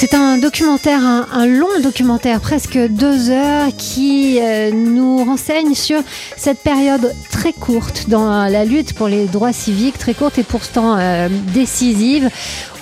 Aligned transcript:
C'est 0.00 0.14
un 0.14 0.38
documentaire, 0.38 1.02
un, 1.04 1.46
long 1.46 1.78
documentaire, 1.82 2.40
presque 2.40 2.78
deux 2.78 3.28
heures, 3.28 3.68
qui 3.76 4.38
euh, 4.40 4.70
nous 4.72 5.22
renseigne 5.22 5.74
sur 5.74 6.00
cette 6.38 6.60
période 6.60 7.12
très 7.30 7.52
courte 7.52 8.06
dans 8.08 8.48
la 8.48 8.64
lutte 8.64 8.94
pour 8.94 9.08
les 9.08 9.26
droits 9.26 9.52
civiques, 9.52 9.98
très 9.98 10.14
courte 10.14 10.38
et 10.38 10.42
pourtant 10.42 10.96
euh, 10.98 11.28
décisive, 11.52 12.30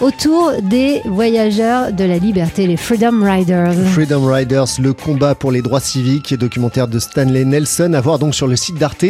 autour 0.00 0.52
des 0.62 1.00
voyageurs 1.06 1.92
de 1.92 2.04
la 2.04 2.18
liberté, 2.18 2.68
les 2.68 2.76
Freedom 2.76 3.20
Riders. 3.20 3.74
Freedom 3.92 4.24
Riders, 4.24 4.68
le 4.80 4.92
combat 4.92 5.34
pour 5.34 5.50
les 5.50 5.60
droits 5.60 5.80
civiques, 5.80 6.34
documentaire 6.34 6.86
de 6.86 7.00
Stanley 7.00 7.44
Nelson, 7.44 7.94
à 7.94 8.00
voir 8.00 8.20
donc 8.20 8.36
sur 8.36 8.46
le 8.46 8.54
site 8.54 8.78
d'Arte, 8.78 9.04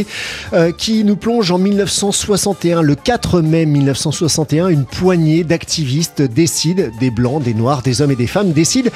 euh, 0.55 0.73
qui 0.73 1.05
nous 1.05 1.16
plonge 1.16 1.51
en 1.51 1.59
1961. 1.59 2.80
Le 2.80 2.95
4 2.95 3.43
mai 3.43 3.66
1961, 3.66 4.69
une 4.69 4.87
poignée 4.87 5.45
d'activistes 5.45 6.23
décident, 6.23 6.84
des 6.98 7.11
blancs, 7.11 7.43
des 7.43 7.52
noirs, 7.52 7.83
des 7.83 7.98
hommes 8.01 8.11
et 8.11 8.16
des 8.16 8.27
femmes 8.27 8.52
décident 8.52 8.91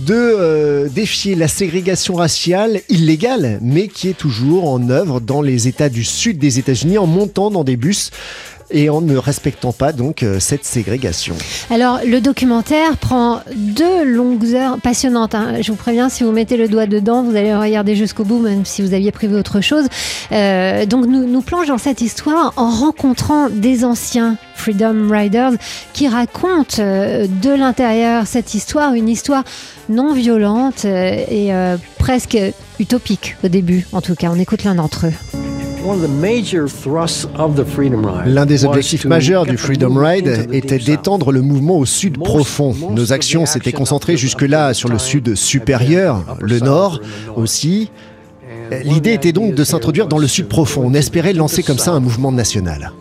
de 0.00 0.14
euh, 0.14 0.88
défier 0.88 1.34
la 1.34 1.46
ségrégation 1.46 2.14
raciale 2.14 2.80
illégale, 2.88 3.58
mais 3.62 3.88
qui 3.88 4.08
est 4.08 4.18
toujours 4.18 4.68
en 4.68 4.90
œuvre 4.90 5.20
dans 5.20 5.40
les 5.40 5.68
États 5.68 5.88
du 5.88 6.02
sud 6.02 6.38
des 6.38 6.58
États-Unis 6.58 6.98
en 6.98 7.06
montant 7.06 7.50
dans 7.50 7.64
des 7.64 7.76
bus 7.76 8.10
et 8.74 8.90
en 8.90 9.00
ne 9.00 9.16
respectant 9.16 9.72
pas 9.72 9.92
donc 9.92 10.22
euh, 10.22 10.40
cette 10.40 10.64
ségrégation. 10.64 11.36
Alors 11.70 12.00
le 12.04 12.20
documentaire 12.20 12.96
prend 12.98 13.40
deux 13.54 14.04
longues 14.04 14.54
heures 14.54 14.78
passionnantes. 14.78 15.34
Hein. 15.34 15.62
Je 15.62 15.70
vous 15.70 15.78
préviens, 15.78 16.08
si 16.08 16.24
vous 16.24 16.32
mettez 16.32 16.56
le 16.56 16.68
doigt 16.68 16.86
dedans, 16.86 17.22
vous 17.22 17.36
allez 17.36 17.54
regarder 17.54 17.94
jusqu'au 17.94 18.24
bout, 18.24 18.40
même 18.40 18.64
si 18.64 18.82
vous 18.82 18.92
aviez 18.92 19.12
prévu 19.12 19.36
autre 19.36 19.60
chose. 19.60 19.86
Euh, 20.32 20.84
donc 20.84 21.06
nous, 21.06 21.24
nous 21.24 21.42
dans 21.68 21.78
cette 21.78 22.00
histoire 22.00 22.52
en 22.56 22.68
rencontrant 22.68 23.48
des 23.48 23.84
anciens 23.84 24.36
Freedom 24.56 25.08
Riders 25.08 25.52
qui 25.92 26.08
racontent 26.08 26.76
euh, 26.80 27.28
de 27.28 27.50
l'intérieur 27.50 28.26
cette 28.26 28.54
histoire, 28.54 28.94
une 28.94 29.08
histoire 29.08 29.44
non 29.88 30.14
violente 30.14 30.84
et 30.84 31.50
presque 31.98 32.38
utopique 32.80 33.36
au 33.44 33.48
début. 33.48 33.86
En 33.92 34.00
tout 34.00 34.14
cas, 34.14 34.30
on 34.32 34.38
écoute 34.38 34.64
l'un 34.64 34.74
d'entre 34.74 35.06
eux. 35.06 35.33
L'un 38.26 38.46
des 38.46 38.64
objectifs 38.64 39.04
majeurs 39.04 39.44
du 39.44 39.58
Freedom 39.58 39.94
Ride 39.94 40.48
était 40.50 40.78
d'étendre 40.78 41.30
le 41.30 41.42
mouvement 41.42 41.76
au 41.76 41.84
sud 41.84 42.18
profond. 42.18 42.74
Nos 42.90 43.12
actions 43.12 43.44
s'étaient 43.44 43.72
concentrées 43.72 44.16
jusque-là 44.16 44.72
sur 44.72 44.88
le 44.88 44.98
sud 44.98 45.34
supérieur, 45.34 46.38
le 46.40 46.60
nord 46.60 47.00
aussi. 47.36 47.90
L'idée 48.82 49.12
était 49.12 49.32
donc 49.32 49.54
de 49.54 49.64
s'introduire 49.64 50.06
dans 50.06 50.18
le 50.18 50.26
sud 50.26 50.48
profond. 50.48 50.82
On 50.86 50.94
espérait 50.94 51.34
lancer 51.34 51.62
comme 51.62 51.78
ça 51.78 51.92
un 51.92 52.00
mouvement 52.00 52.32
national. 52.32 52.92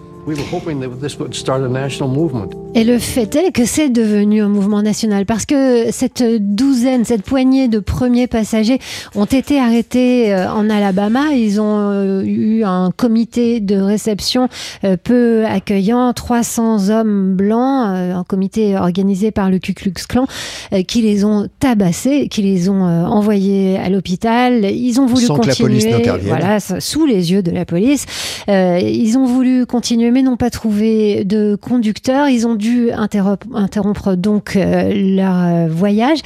Et 2.75 2.83
le 2.83 2.97
fait 2.97 3.35
est 3.35 3.51
que 3.51 3.65
c'est 3.65 3.89
devenu 3.89 4.41
un 4.41 4.47
mouvement 4.47 4.81
national 4.81 5.27
parce 5.27 5.45
que 5.45 5.91
cette 5.91 6.23
douzaine, 6.23 7.05
cette 7.05 7.21
poignée 7.21 7.67
de 7.67 7.77
premiers 7.77 8.25
passagers 8.25 8.79
ont 9.13 9.25
été 9.25 9.59
arrêtés 9.59 10.33
euh, 10.33 10.51
en 10.51 10.71
Alabama. 10.71 11.33
Ils 11.35 11.61
ont 11.61 11.77
euh, 11.77 12.23
eu 12.23 12.63
un 12.63 12.89
comité 12.89 13.59
de 13.59 13.75
réception 13.75 14.49
euh, 14.85 14.97
peu 15.01 15.45
accueillant, 15.45 16.13
300 16.13 16.89
hommes 16.89 17.35
blancs, 17.35 17.85
un 17.85 18.23
comité 18.23 18.75
organisé 18.75 19.29
par 19.29 19.51
le 19.51 19.59
Ku 19.59 19.75
Klux 19.75 19.93
Klan, 20.09 20.25
qui 20.87 21.03
les 21.03 21.25
ont 21.25 21.47
tabassés, 21.59 22.27
qui 22.27 22.41
les 22.41 22.69
ont 22.69 22.83
envoyés 22.83 23.77
à 23.77 23.89
l'hôpital. 23.89 24.65
Ils 24.65 24.99
ont 24.99 25.05
voulu 25.05 25.27
continuer, 25.27 26.01
voilà, 26.23 26.59
sous 26.59 27.05
les 27.05 27.31
yeux 27.31 27.43
de 27.43 27.51
la 27.51 27.65
police. 27.65 28.05
Ils 28.47 29.15
ont 29.17 29.25
voulu 29.25 29.65
continuer 29.65 30.09
mais 30.11 30.23
n'ont 30.23 30.37
pas 30.37 30.49
trouvé 30.49 31.23
de 31.23 31.55
conducteur. 31.55 32.29
Ils 32.29 32.47
ont 32.47 32.55
dû 32.55 32.62
interrompre 32.93 34.15
donc 34.15 34.55
euh, 34.55 34.93
leur 34.93 35.35
euh, 35.35 35.67
voyage. 35.69 36.19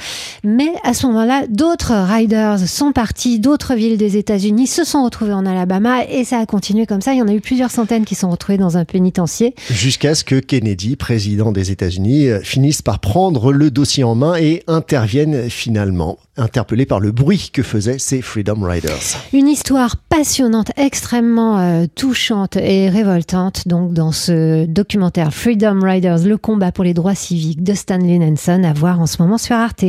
Mais 0.44 0.72
à 0.84 0.94
ce 0.94 1.06
moment-là, 1.06 1.46
d'autres 1.48 1.92
riders 1.92 2.58
sont 2.58 2.92
partis, 2.92 3.38
d'autres 3.38 3.74
villes 3.74 3.96
des 3.96 4.16
États-Unis 4.16 4.66
se 4.66 4.84
sont 4.84 5.04
retrouvés 5.04 5.32
en 5.32 5.46
Alabama 5.46 6.04
et 6.04 6.24
ça 6.24 6.38
a 6.38 6.46
continué 6.46 6.86
comme 6.86 7.00
ça. 7.00 7.12
Il 7.12 7.18
y 7.18 7.22
en 7.22 7.28
a 7.28 7.34
eu 7.34 7.40
plusieurs 7.40 7.70
centaines 7.70 8.04
qui 8.04 8.14
sont 8.14 8.30
retrouvés 8.30 8.58
dans 8.58 8.76
un 8.76 8.84
pénitencier. 8.84 9.54
Jusqu'à 9.70 10.14
ce 10.14 10.24
que 10.24 10.36
Kennedy, 10.36 10.96
président 10.96 11.52
des 11.52 11.70
États-Unis, 11.70 12.28
euh, 12.28 12.40
finisse 12.40 12.82
par 12.82 12.98
prendre 12.98 13.52
le 13.52 13.70
dossier 13.70 14.04
en 14.04 14.14
main 14.14 14.36
et 14.36 14.62
intervienne 14.66 15.50
finalement 15.50 16.18
interpellé 16.38 16.86
par 16.86 17.00
le 17.00 17.12
bruit 17.12 17.50
que 17.52 17.62
faisaient 17.62 17.98
ces 17.98 18.22
Freedom 18.22 18.62
Riders. 18.62 19.18
Une 19.32 19.48
histoire 19.48 19.96
passionnante, 19.96 20.70
extrêmement 20.76 21.58
euh, 21.58 21.86
touchante 21.94 22.56
et 22.56 22.88
révoltante 22.88 23.66
donc 23.66 23.92
dans 23.92 24.12
ce 24.12 24.66
documentaire 24.66 25.32
Freedom 25.34 25.80
Riders, 25.82 26.24
le 26.24 26.36
combat 26.36 26.72
pour 26.72 26.84
les 26.84 26.94
droits 26.94 27.14
civiques 27.14 27.62
de 27.62 27.74
Stanley 27.74 28.18
Nelson 28.18 28.62
à 28.64 28.72
voir 28.72 29.00
en 29.00 29.06
ce 29.06 29.20
moment 29.20 29.38
sur 29.38 29.56
Arte. 29.56 29.84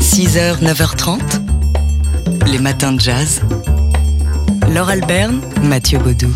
6h, 0.00 0.62
9h30, 0.62 1.20
les 2.50 2.58
matins 2.58 2.92
de 2.92 3.00
jazz. 3.00 3.42
Laure 4.72 4.88
Alberne, 4.88 5.40
Mathieu 5.62 5.98
Baudou. 5.98 6.30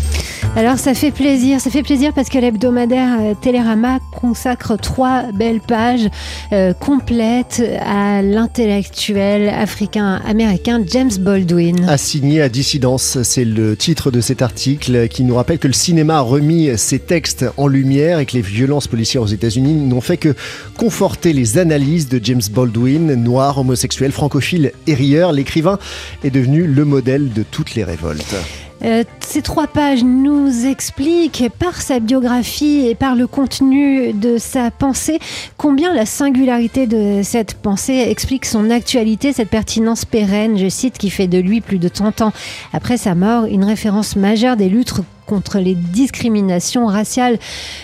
Alors 0.55 0.77
ça 0.79 0.93
fait 0.93 1.11
plaisir, 1.11 1.61
ça 1.61 1.69
fait 1.69 1.83
plaisir 1.83 2.11
parce 2.13 2.27
que 2.27 2.37
l'hebdomadaire 2.37 3.17
euh, 3.21 3.33
Télérama 3.39 3.99
consacre 4.11 4.77
trois 4.77 5.31
belles 5.31 5.61
pages 5.61 6.09
euh, 6.51 6.73
complètes 6.73 7.63
à 7.79 8.21
l'intellectuel 8.21 9.47
africain-américain 9.49 10.83
James 10.87 11.11
Baldwin. 11.19 11.87
Assigné 11.87 12.41
à 12.41 12.49
dissidence, 12.49 13.21
c'est 13.21 13.45
le 13.45 13.77
titre 13.77 14.11
de 14.11 14.21
cet 14.21 14.41
article 14.41 15.07
qui 15.07 15.23
nous 15.23 15.35
rappelle 15.35 15.59
que 15.59 15.67
le 15.67 15.73
cinéma 15.73 16.17
a 16.17 16.21
remis 16.21 16.77
ses 16.77 16.99
textes 16.99 17.45
en 17.57 17.67
lumière 17.67 18.19
et 18.19 18.25
que 18.25 18.33
les 18.33 18.41
violences 18.41 18.87
policières 18.87 19.21
aux 19.21 19.27
États-Unis 19.27 19.73
n'ont 19.73 20.01
fait 20.01 20.17
que 20.17 20.35
conforter 20.77 21.31
les 21.31 21.57
analyses 21.59 22.09
de 22.09 22.19
James 22.23 22.41
Baldwin, 22.51 23.13
noir, 23.13 23.59
homosexuel, 23.59 24.11
francophile 24.11 24.71
et 24.87 24.95
rieur. 24.95 25.31
L'écrivain 25.31 25.77
est 26.23 26.31
devenu 26.31 26.65
le 26.65 26.85
modèle 26.85 27.31
de 27.31 27.43
toutes 27.43 27.75
les 27.75 27.83
révoltes. 27.83 28.35
Euh, 28.83 29.03
ces 29.19 29.41
trois 29.41 29.67
pages 29.67 30.03
nous 30.03 30.65
expliquent 30.65 31.49
par 31.59 31.81
sa 31.81 31.99
biographie 31.99 32.87
et 32.87 32.95
par 32.95 33.15
le 33.15 33.27
contenu 33.27 34.13
de 34.13 34.37
sa 34.37 34.71
pensée 34.71 35.19
combien 35.57 35.93
la 35.93 36.05
singularité 36.05 36.87
de 36.87 37.21
cette 37.23 37.55
pensée 37.55 38.05
explique 38.09 38.45
son 38.45 38.69
actualité, 38.69 39.33
cette 39.33 39.49
pertinence 39.49 40.05
pérenne, 40.05 40.57
je 40.57 40.69
cite, 40.69 40.97
qui 40.97 41.09
fait 41.09 41.27
de 41.27 41.37
lui 41.37 41.61
plus 41.61 41.79
de 41.79 41.87
30 41.89 42.21
ans 42.21 42.33
après 42.73 42.97
sa 42.97 43.15
mort 43.15 43.45
une 43.45 43.65
référence 43.65 44.15
majeure 44.15 44.55
des 44.55 44.69
luttes 44.69 44.93
contre 45.25 45.59
les 45.59 45.75
discriminations 45.75 46.87
raciales 46.87 47.37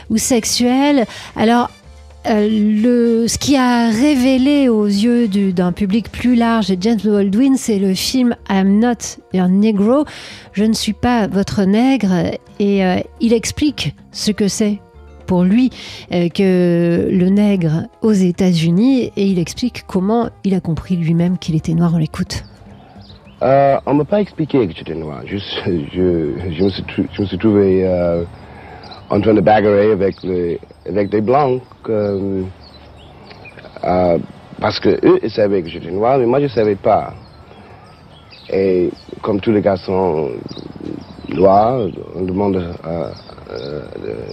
ou 0.10 0.18
sexuelles. 0.18 1.06
Alors, 1.36 1.70
le, 2.28 3.28
ce 3.28 3.38
qui 3.38 3.56
a 3.56 3.90
révélé 3.90 4.70
aux 4.70 4.86
yeux 4.86 5.28
d'un 5.52 5.72
public 5.72 6.12
plus 6.12 6.36
large 6.36 6.70
de 6.70 6.78
James 6.82 7.00
Baldwin, 7.04 7.56
c'est 7.56 7.80
le 7.80 7.94
film 7.94 8.36
I'm 8.50 8.80
Not 8.80 9.20
a 9.34 9.48
Negro, 9.48 10.06
je 10.54 10.64
ne 10.64 10.74
suis 10.74 10.94
pas 10.94 11.28
votre 11.28 11.64
nègre, 11.64 12.32
et 12.60 12.86
euh, 12.86 12.98
il 13.22 13.34
explique 13.34 13.96
ce 14.12 14.32
que 14.32 14.48
c'est 14.48 14.80
pour 15.28 15.44
lui 15.44 15.70
euh, 16.12 16.30
que 16.30 17.08
le 17.12 17.30
nègre 17.30 17.88
aux 18.02 18.14
États-Unis, 18.14 19.12
et 19.16 19.26
il 19.26 19.40
explique 19.40 19.84
comment 19.88 20.30
il 20.44 20.54
a 20.56 20.60
compris 20.60 20.96
lui-même 20.96 21.38
qu'il 21.38 21.56
était 21.56 21.74
noir. 21.74 21.92
On 21.94 21.98
l'écoute. 21.98 22.44
on 23.42 23.46
ne 23.88 23.94
m'a 23.94 24.06
pas 24.06 24.22
expliqué 24.22 24.68
que 24.68 24.74
j'étais 24.76 24.96
noir. 24.96 25.22
Je 25.28 25.36
me 26.64 26.70
suis 27.26 27.38
trouvé 27.38 28.26
train 29.22 29.34
de 29.34 29.42
bagarrer 29.42 29.92
avec, 29.92 30.22
les, 30.24 30.60
avec 30.88 31.10
des 31.10 31.22
blancs. 31.22 31.62
Euh, 31.90 32.44
euh, 33.84 34.18
parce 34.60 34.80
que 34.80 34.90
eux, 35.06 35.20
ils 35.22 35.30
savaient 35.30 35.62
que 35.62 35.70
j'étais 35.70 35.92
noir, 35.92 36.18
mais 36.18 36.26
moi, 36.26 36.40
je 36.40 36.46
ne 36.46 36.50
savais 36.50 36.76
pas. 36.76 37.14
Et 38.50 38.90
comme 39.22 39.40
tous 39.40 39.52
les 39.52 39.62
garçons 39.62 40.30
noirs, 41.30 41.88
on 42.16 42.22
demande 42.22 42.64
à, 42.84 43.12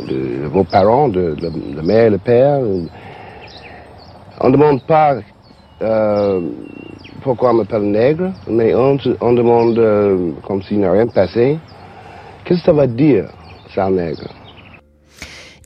de, 0.08 0.46
vos 0.46 0.64
parents, 0.64 1.08
de, 1.08 1.36
la 1.74 1.82
mère, 1.82 2.10
le 2.10 2.18
père. 2.18 2.60
On 4.40 4.48
ne 4.48 4.52
demande 4.52 4.82
pas 4.82 5.16
euh, 5.82 6.40
pourquoi 7.22 7.50
on 7.50 7.54
m'appelle 7.54 7.82
nègre, 7.82 8.32
mais 8.48 8.74
on, 8.74 8.96
on 9.20 9.32
demande, 9.32 10.34
comme 10.46 10.62
s'il 10.62 10.78
n'y 10.78 10.84
a 10.84 10.92
rien 10.92 11.06
passé, 11.06 11.58
qu'est-ce 12.44 12.60
que 12.60 12.66
ça 12.66 12.72
va 12.72 12.86
dire, 12.86 13.26
ça 13.74 13.90
nègre? 13.90 14.41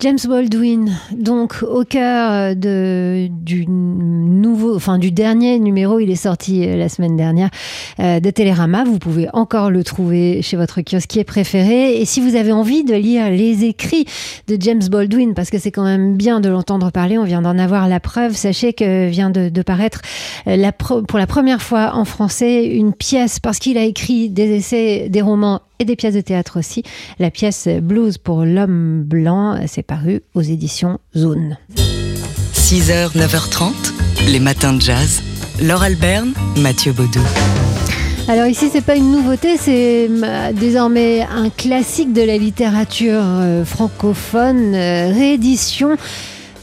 James 0.01 0.19
Baldwin, 0.29 0.93
donc 1.11 1.63
au 1.63 1.83
cœur 1.85 2.55
euh, 2.55 3.29
du 3.31 3.67
nouveau, 3.67 4.77
enfin 4.77 4.99
du 4.99 5.11
dernier 5.11 5.59
numéro, 5.59 6.01
il 6.01 6.11
est 6.11 6.17
sorti 6.17 6.67
euh, 6.67 6.77
la 6.77 6.91
semaine 6.91 7.17
dernière 7.17 7.49
euh, 7.99 8.21
de 8.21 8.29
Télérama. 8.29 8.85
Vous 8.85 8.99
pouvez 8.99 9.29
encore 9.33 9.71
le 9.71 9.83
trouver 9.85 10.43
chez 10.43 10.59
votre 10.59 10.83
kiosquier 10.83 11.25
préféré. 11.25 11.97
Et 11.99 12.05
si 12.05 12.21
vous 12.21 12.37
avez 12.37 12.53
envie 12.53 12.85
de 12.85 12.95
lire 12.95 13.31
les 13.31 13.65
écrits 13.65 14.05
de 14.49 14.59
James 14.61 14.83
Baldwin, 14.91 15.33
parce 15.33 15.49
que 15.49 15.59
c'est 15.59 15.71
quand 15.71 15.85
même 15.85 16.15
bien 16.15 16.41
de 16.41 16.51
l'entendre 16.51 16.91
parler, 16.93 17.17
on 17.17 17.25
vient 17.25 17.41
d'en 17.41 17.57
avoir 17.57 17.89
la 17.89 17.99
preuve. 17.99 18.37
Sachez 18.37 18.75
que 18.75 19.09
vient 19.09 19.31
de, 19.31 19.63
paraître 19.63 20.03
pour 21.09 21.19
la 21.19 21.27
première 21.27 21.63
fois 21.63 21.93
en 21.95 22.05
français 22.05 22.67
une 22.67 22.93
pièce 22.93 23.41
parce 23.41 23.59
qu'il 23.59 23.79
a 23.79 23.85
écrit 23.85 24.29
des 24.29 24.57
essais, 24.57 25.09
des 25.09 25.23
romans 25.23 25.63
et 25.79 25.85
des 25.85 25.97
pièces 25.97 26.15
de 26.15 26.21
théâtre 26.21 26.59
aussi. 26.59 26.83
La 27.19 27.31
pièce 27.31 27.69
Blues 27.69 28.19
pour 28.19 28.45
l'homme 28.45 29.03
blanc, 29.03 29.59
c'est 29.67 29.83
paru 29.83 30.23
aux 30.35 30.43
éditions 30.43 30.99
Zone. 31.17 31.57
6h, 32.55 33.17
9h30, 33.17 33.73
les 34.29 34.41
matins 34.41 34.73
de 34.73 34.81
jazz. 34.81 35.23
Laure 35.63 35.83
Alberne, 35.83 36.33
Mathieu 36.57 36.93
Baudou. 36.93 37.21
Alors 38.29 38.47
ici, 38.47 38.69
c'est 38.73 38.85
pas 38.85 38.97
une 38.97 39.13
nouveauté, 39.13 39.57
c'est 39.57 40.09
euh, 40.11 40.53
désormais 40.53 41.23
un 41.23 41.49
classique 41.49 42.13
de 42.13 42.23
la 42.23 42.37
littérature 42.37 43.23
euh, 43.23 43.65
francophone, 43.65 44.75
euh, 44.75 45.13
réédition 45.13 45.97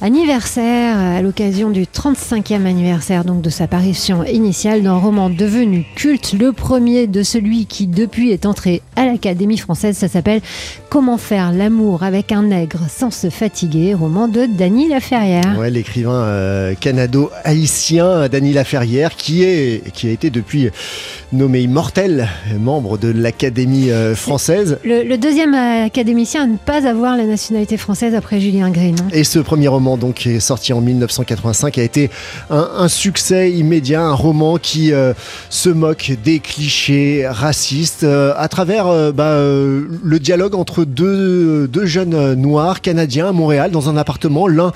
anniversaire 0.04 0.98
à 0.98 1.22
l'occasion 1.22 1.70
du 1.70 1.84
35e 1.84 2.66
anniversaire 2.66 3.24
donc 3.24 3.42
de 3.42 3.50
sa 3.50 3.68
parution 3.68 4.26
initiale 4.26 4.84
d'un 4.84 4.98
roman 4.98 5.30
devenu 5.30 5.86
culte, 5.96 6.34
le 6.34 6.52
premier 6.52 7.08
de 7.08 7.24
celui 7.24 7.66
qui 7.66 7.88
depuis 7.88 8.32
est 8.32 8.46
entré 8.46 8.82
à 8.98 9.06
l'Académie 9.06 9.58
française, 9.58 9.96
ça 9.96 10.10
s'appelle 10.10 10.42
Comment 10.90 11.18
faire 11.18 11.54
l'amour 11.54 12.04
avec 12.04 12.34
un 12.34 12.44
nègre 12.44 12.82
sans 12.90 13.12
se 13.12 13.30
fatiguer, 13.30 13.94
roman 13.94 14.28
de 14.28 14.46
Dany 14.46 14.90
Laferrière. 14.90 15.58
Ouais, 15.58 15.72
l'écrivain 15.72 16.12
euh, 16.12 16.74
canado-haïtien 16.76 18.28
Dany 18.28 18.52
Laferrière 18.52 19.16
qui 19.16 19.44
est 19.44 19.90
qui 19.94 20.08
a 20.08 20.12
été 20.12 20.30
depuis 20.30 20.70
nommé 21.32 21.62
immortel, 21.62 22.28
membre 22.60 22.98
de 22.98 23.08
l'Académie 23.08 23.90
euh, 23.90 24.16
française. 24.16 24.78
Le, 24.84 25.16
deuxième 25.16 25.54
académicien 25.54 26.44
à 26.44 26.48
ne 26.48 26.58
pas 26.58 26.88
avoir 26.88 27.18
la 27.18 27.26
nationalité 27.26 27.78
française 27.78 28.14
après 28.14 28.40
Julien 28.40 28.70
Green. 28.70 28.96
Hein. 29.00 29.08
Et 29.14 29.24
ce 29.24 29.40
premier 29.40 29.70
roman 29.70 29.93
qui 30.14 30.30
est 30.30 30.40
sorti 30.40 30.74
en 30.74 30.82
1985 30.82 31.78
a 31.78 31.84
été 31.84 32.10
un, 32.50 32.88
succès 32.88 33.52
immédiat, 33.52 34.02
un 34.02 34.14
roman 34.14 34.58
qui 34.58 34.92
euh, 34.92 35.14
se 35.50 35.70
moque 35.70 36.12
des 36.24 36.40
clichés 36.40 37.26
racistes 37.28 38.04
à 38.04 38.48
travers 38.48 39.14
bah, 39.14 39.38
le 39.38 40.18
dialogue 40.20 40.56
entre 40.56 40.84
deux 40.84 41.86
jeunes 41.86 42.34
noirs 42.34 42.82
canadiens 42.82 43.30
à 43.30 43.32
Montréal 43.32 43.72
dans 43.72 43.90
un 43.90 43.98
appartement. 43.98 44.48
L'un 44.48 44.72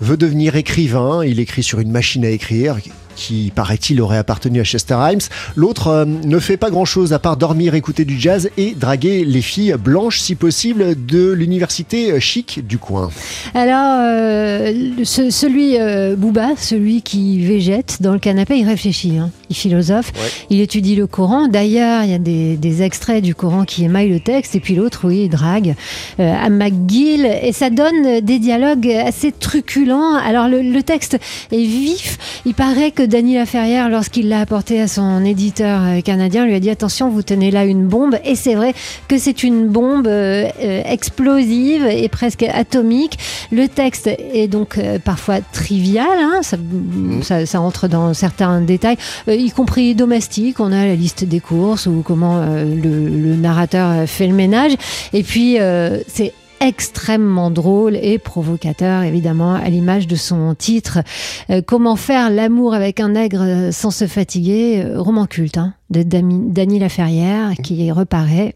veut 0.00 0.16
devenir 0.16 0.56
écrivain, 0.56 1.24
il 1.24 1.40
écrit 1.40 1.62
sur 1.62 1.80
une 1.80 1.90
machine 1.90 2.24
à 2.24 2.30
écrire 2.30 2.76
qui, 3.16 3.52
paraît-il, 3.54 4.00
aurait 4.00 4.18
appartenu 4.18 4.60
à 4.60 4.64
Chester 4.64 4.94
Himes. 4.94 5.20
L'autre 5.56 5.88
euh, 5.88 6.04
ne 6.04 6.38
fait 6.38 6.56
pas 6.56 6.70
grand-chose 6.70 7.12
à 7.12 7.18
part 7.18 7.36
dormir, 7.36 7.74
écouter 7.74 8.04
du 8.04 8.18
jazz 8.18 8.50
et 8.56 8.74
draguer 8.74 9.24
les 9.24 9.42
filles 9.42 9.74
blanches, 9.78 10.20
si 10.20 10.34
possible, 10.34 10.94
de 11.06 11.30
l'université 11.32 12.18
chic 12.20 12.66
du 12.66 12.78
coin. 12.78 13.10
Alors, 13.54 14.00
euh, 14.02 15.04
celui, 15.04 15.78
euh, 15.78 16.16
Bouba, 16.16 16.50
celui 16.56 17.02
qui 17.02 17.44
végète 17.44 17.98
dans 18.00 18.12
le 18.12 18.18
canapé, 18.18 18.58
il 18.58 18.66
réfléchit, 18.66 19.18
hein. 19.18 19.30
Il 19.50 19.56
philosophe, 19.56 20.12
il 20.48 20.60
étudie 20.60 20.96
le 20.96 21.06
Coran. 21.06 21.48
D'ailleurs, 21.48 22.04
il 22.04 22.10
y 22.10 22.14
a 22.14 22.18
des, 22.18 22.82
extraits 22.82 23.22
du 23.22 23.34
Coran 23.34 23.64
qui 23.64 23.84
émaillent 23.84 24.08
le 24.08 24.20
texte, 24.20 24.54
et 24.54 24.60
puis 24.60 24.74
l'autre, 24.74 25.00
oui, 25.04 25.24
il 25.24 25.28
drague 25.28 25.74
à 26.18 26.48
McGill, 26.48 27.26
et 27.42 27.52
ça 27.52 27.68
donne 27.68 28.20
des 28.20 28.38
dialogues 28.38 28.88
assez 28.88 29.32
truculents. 29.32 30.14
Alors, 30.14 30.48
le, 30.48 30.62
le 30.62 30.82
texte 30.82 31.18
est 31.52 31.64
vif, 31.64 32.18
il 32.46 32.54
paraît 32.54 32.90
que 32.90 33.02
Dany 33.02 33.34
Laferrière, 33.34 33.88
lorsqu'il 33.88 34.28
l'a 34.28 34.40
apporté 34.40 34.80
à 34.80 34.88
son 34.88 35.24
éditeur 35.24 35.82
euh, 35.82 36.00
canadien, 36.00 36.46
lui 36.46 36.54
a 36.54 36.60
dit 36.60 36.70
attention, 36.70 37.10
vous 37.10 37.22
tenez 37.22 37.50
là 37.50 37.64
une 37.64 37.86
bombe. 37.86 38.16
Et 38.24 38.34
c'est 38.34 38.54
vrai 38.54 38.74
que 39.08 39.18
c'est 39.18 39.42
une 39.42 39.68
bombe 39.68 40.06
euh, 40.06 40.48
euh, 40.62 40.82
explosive 40.84 41.84
et 41.86 42.08
presque 42.08 42.42
atomique. 42.42 43.18
Le 43.52 43.68
texte 43.68 44.06
est 44.06 44.48
donc 44.48 44.78
parfois 45.04 45.40
trivial, 45.52 46.06
hein, 46.18 46.40
mmh. 46.40 47.44
ça, 47.44 47.60
entre 47.60 47.88
dans 47.88 48.14
certains 48.14 48.60
détails, 48.60 48.96
y 49.40 49.50
compris 49.50 49.94
domestique. 49.94 50.60
On 50.60 50.72
a 50.72 50.86
la 50.86 50.94
liste 50.94 51.24
des 51.24 51.40
courses 51.40 51.86
ou 51.86 52.02
comment 52.04 52.44
le, 52.44 53.08
le, 53.08 53.36
narrateur 53.36 54.08
fait 54.08 54.26
le 54.26 54.34
ménage. 54.34 54.72
Et 55.12 55.22
puis 55.22 55.58
c'est 56.06 56.32
extrêmement 56.60 57.50
drôle 57.50 57.96
et 57.96 58.18
provocateur, 58.18 59.02
évidemment, 59.02 59.54
à 59.54 59.68
l'image 59.68 60.06
de 60.06 60.16
son 60.16 60.54
titre. 60.54 61.00
Euh, 61.48 61.62
Comment 61.66 61.96
faire 61.96 62.30
l'amour 62.30 62.74
avec 62.74 63.00
un 63.00 63.10
nègre 63.10 63.72
sans 63.72 63.90
se 63.90 64.06
fatiguer 64.06 64.82
euh, 64.84 65.00
Roman 65.00 65.26
culte 65.26 65.58
hein, 65.58 65.74
de 65.88 66.02
Dany 66.02 66.78
Laferrière 66.78 67.52
qui 67.62 67.90
reparaît 67.90 68.54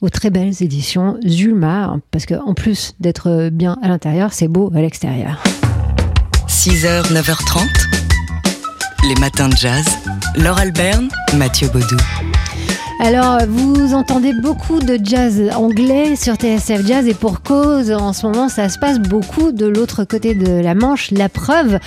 aux 0.00 0.10
très 0.10 0.30
belles 0.30 0.62
éditions 0.62 1.16
Zulma, 1.26 1.84
hein, 1.84 2.00
parce 2.10 2.26
qu'en 2.26 2.54
plus 2.54 2.94
d'être 3.00 3.48
bien 3.50 3.78
à 3.82 3.88
l'intérieur, 3.88 4.32
c'est 4.32 4.48
beau 4.48 4.70
à 4.74 4.80
l'extérieur. 4.80 5.42
6h, 6.46 7.12
9h30, 7.12 8.03
les 9.08 9.14
matins 9.16 9.48
de 9.48 9.56
jazz. 9.56 9.84
Laure 10.36 10.58
Alberne, 10.58 11.08
Mathieu 11.36 11.68
Baudou. 11.68 11.96
Alors, 13.00 13.38
vous 13.46 13.92
entendez 13.92 14.32
beaucoup 14.32 14.78
de 14.78 14.98
jazz 15.02 15.42
anglais 15.54 16.16
sur 16.16 16.36
TSF 16.36 16.86
Jazz 16.86 17.06
et 17.06 17.12
pour 17.12 17.42
cause, 17.42 17.90
en 17.90 18.14
ce 18.14 18.26
moment, 18.26 18.48
ça 18.48 18.68
se 18.68 18.78
passe 18.78 18.98
beaucoup 18.98 19.52
de 19.52 19.66
l'autre 19.66 20.04
côté 20.04 20.34
de 20.34 20.60
la 20.60 20.74
Manche. 20.74 21.10
La 21.10 21.28
preuve, 21.28 21.78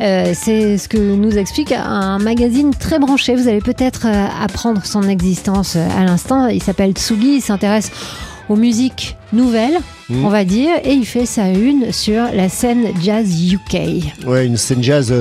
euh, 0.00 0.32
c'est 0.34 0.78
ce 0.78 0.88
que 0.88 0.96
nous 0.96 1.36
explique 1.36 1.72
un 1.72 2.18
magazine 2.18 2.72
très 2.74 2.98
branché. 2.98 3.34
Vous 3.34 3.48
allez 3.48 3.60
peut-être 3.60 4.06
euh, 4.06 4.26
apprendre 4.42 4.86
son 4.86 5.02
existence 5.02 5.74
euh, 5.76 5.86
à 5.98 6.04
l'instant. 6.04 6.46
Il 6.46 6.62
s'appelle 6.62 6.92
Tsugi, 6.92 7.36
il 7.36 7.42
s'intéresse 7.42 7.90
aux 8.48 8.56
musiques 8.56 9.16
nouvelles, 9.32 9.78
mmh. 10.08 10.24
on 10.24 10.28
va 10.28 10.44
dire, 10.44 10.70
et 10.84 10.92
il 10.92 11.06
fait 11.06 11.26
sa 11.26 11.48
une 11.48 11.92
sur 11.92 12.22
la 12.32 12.48
scène 12.48 12.88
jazz 13.02 13.52
UK. 13.52 14.26
Ouais, 14.26 14.46
une 14.46 14.56
scène 14.56 14.82
jazz 14.82 15.12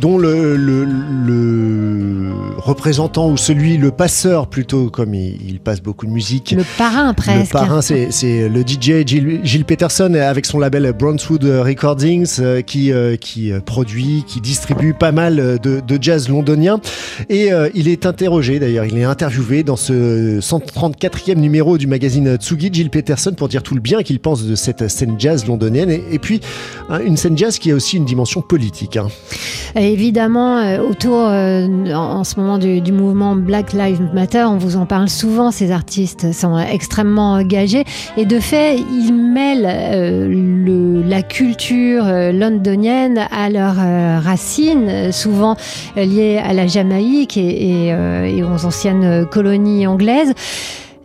dont 0.00 0.18
le, 0.18 0.56
le, 0.56 2.32
représentant 2.56 3.30
ou 3.30 3.36
celui, 3.36 3.76
le 3.76 3.90
passeur 3.90 4.48
plutôt, 4.48 4.90
comme 4.90 5.14
il, 5.14 5.60
passe 5.60 5.80
beaucoup 5.82 6.06
de 6.06 6.10
musique. 6.10 6.54
Le 6.56 6.64
parrain 6.76 7.14
presque. 7.14 7.52
Le 7.52 7.58
parrain, 7.58 7.82
c'est 7.82 8.48
le 8.48 8.60
DJ 8.62 9.06
Gilles, 9.06 9.64
Peterson 9.64 10.14
avec 10.14 10.46
son 10.46 10.58
label 10.58 10.92
Brownswood 10.92 11.44
Recordings 11.44 12.36
euh, 12.40 12.62
qui, 12.62 12.92
euh, 12.92 13.16
qui 13.16 13.52
euh, 13.52 13.60
produit, 13.60 14.24
qui 14.26 14.40
distribue 14.40 14.94
pas 14.94 15.12
mal 15.12 15.58
de, 15.62 15.80
de 15.80 15.98
jazz 16.00 16.28
londonien. 16.28 16.80
Et 17.28 17.50
il 17.74 17.88
est 17.88 18.06
interrogé 18.06 18.58
d'ailleurs, 18.58 18.84
il 18.84 18.96
est 18.96 19.04
interviewé 19.04 19.62
dans 19.62 19.76
ce 19.76 20.40
134e 20.40 21.36
numéro 21.36 21.78
du 21.78 21.86
magazine 21.86 22.36
Tsugi, 22.36 22.70
Gilles 22.72 22.90
Peterson, 22.90 23.32
pour 23.36 23.48
dire 23.48 23.62
tout 23.62 23.74
le 23.74 23.80
bien 23.80 24.02
qu'il 24.02 24.20
pense 24.20 24.44
de 24.44 24.54
cette 24.54 24.88
scène 24.88 25.16
jazz 25.18 25.46
londonienne. 25.46 25.90
Et, 25.90 26.18
puis, 26.18 26.40
hein, 26.88 27.00
une 27.04 27.16
scène 27.16 27.36
jazz 27.36 27.58
qui 27.58 27.70
a 27.70 27.74
aussi 27.74 27.96
une 27.96 28.04
dimension 28.04 28.40
politique. 28.40 28.96
Hein 28.96 29.08
évidemment, 29.80 30.58
euh, 30.58 30.78
autour 30.80 31.26
euh, 31.28 31.66
en, 31.92 32.24
ce 32.24 32.38
moment 32.38 32.58
du, 32.58 32.92
mouvement 32.92 33.34
Black 33.36 33.72
Lives 33.72 34.00
Matter, 34.12 34.44
on 34.44 34.56
vous 34.56 34.76
en 34.76 34.86
parle 34.86 35.08
souvent, 35.08 35.50
ces 35.50 35.70
artistes 35.70 36.32
sont 36.32 36.58
extrêmement 36.58 37.34
engagés 37.34 37.84
et 38.16 38.24
de 38.24 38.40
fait, 38.40 38.76
ils 38.76 39.12
mêlent 39.12 39.68
euh, 39.68 41.02
la 41.06 41.22
culture 41.22 42.04
londonienne 42.32 43.26
à 43.30 43.50
leurs 43.50 44.22
racines, 44.22 45.12
souvent 45.12 45.56
liées 45.96 46.38
à 46.38 46.52
la 46.52 46.66
Jamaïque 46.66 47.36
et 47.36 47.94
aux 48.42 48.66
anciennes 48.66 49.26
colonies 49.26 49.86
anglaises. 49.86 50.34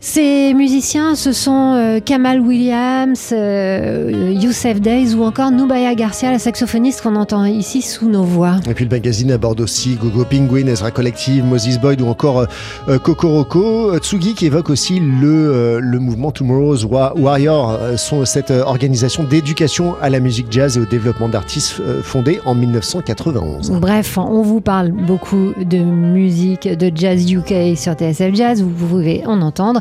Ces 0.06 0.54
musiciens, 0.54 1.16
ce 1.16 1.32
sont 1.32 1.76
euh, 1.76 2.02
Kamal 2.02 2.42
Williams, 2.42 3.30
euh, 3.32 4.34
Youssef 4.38 4.82
Days 4.82 5.16
ou 5.16 5.24
encore 5.24 5.50
Nubaya 5.50 5.96
Garcia, 5.96 6.30
la 6.30 6.40
saxophoniste 6.40 7.00
qu'on 7.00 7.16
entend 7.16 7.46
ici 7.46 7.82
sous 7.82 8.10
nos 8.10 8.24
voix. 8.24 8.58
Et 8.70 8.74
puis 8.74 8.84
le 8.84 8.92
magazine 8.92 9.32
aborde 9.32 9.62
aussi 9.62 9.96
Gogo 9.96 10.26
Penguin, 10.26 10.68
Ezra 10.68 10.92
Collective, 10.92 11.46
Moses 11.46 11.80
Boyd 11.80 12.02
ou 12.02 12.08
encore 12.08 12.48
euh, 12.90 13.00
Kokoroko. 13.00 13.98
Tsugi 14.00 14.34
qui 14.34 14.48
évoque 14.48 14.70
aussi 14.70 15.00
le, 15.00 15.80
le 15.80 16.00
mouvement 16.00 16.32
Tomorrow's 16.32 16.84
Warrior, 16.84 17.80
sont 17.96 18.26
cette 18.26 18.52
organisation 18.52 19.24
d'éducation 19.24 19.96
à 20.02 20.10
la 20.10 20.20
musique 20.20 20.48
jazz 20.50 20.76
et 20.76 20.82
au 20.82 20.86
développement 20.86 21.30
d'artistes 21.30 21.82
fondée 22.04 22.42
en 22.44 22.56
1991. 22.56 23.72
Bref, 23.80 24.18
on 24.18 24.42
vous 24.42 24.60
parle 24.60 24.92
beaucoup 24.92 25.54
de 25.58 25.78
musique, 25.78 26.68
de 26.68 26.92
jazz 26.94 27.32
UK 27.32 27.78
sur 27.78 27.94
TSF 27.94 28.36
Jazz, 28.36 28.62
vous 28.62 28.70
pouvez 28.70 29.24
en 29.26 29.42
entendre. 29.42 29.80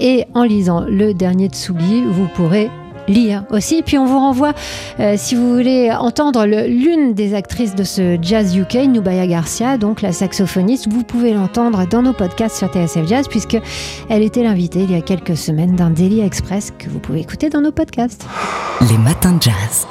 Et 0.00 0.24
en 0.34 0.44
lisant 0.44 0.80
le 0.80 1.14
dernier 1.14 1.48
Tsugi, 1.48 2.02
vous 2.04 2.28
pourrez 2.34 2.70
lire 3.08 3.44
aussi. 3.50 3.82
Puis 3.82 3.98
on 3.98 4.06
vous 4.06 4.18
renvoie, 4.18 4.52
euh, 5.00 5.14
si 5.16 5.34
vous 5.34 5.54
voulez 5.54 5.90
entendre 5.90 6.44
l'une 6.46 7.14
des 7.14 7.34
actrices 7.34 7.74
de 7.74 7.84
ce 7.84 8.18
Jazz 8.20 8.56
UK, 8.56 8.74
Nubaya 8.88 9.26
Garcia, 9.26 9.78
donc 9.78 10.02
la 10.02 10.12
saxophoniste, 10.12 10.88
vous 10.90 11.04
pouvez 11.04 11.32
l'entendre 11.32 11.86
dans 11.88 12.02
nos 12.02 12.12
podcasts 12.12 12.56
sur 12.56 12.68
TSF 12.68 13.06
Jazz, 13.06 13.26
puisque 13.28 13.58
elle 14.08 14.22
était 14.22 14.42
l'invitée 14.42 14.80
il 14.80 14.92
y 14.92 14.96
a 14.96 15.00
quelques 15.00 15.36
semaines 15.36 15.76
d'un 15.76 15.90
Daily 15.90 16.20
Express 16.20 16.72
que 16.78 16.88
vous 16.88 16.98
pouvez 16.98 17.20
écouter 17.20 17.48
dans 17.48 17.60
nos 17.60 17.72
podcasts. 17.72 18.26
Les 18.88 18.98
matins 18.98 19.32
de 19.32 19.42
jazz. 19.42 19.86